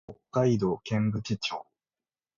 [0.31, 1.63] 北海道剣淵町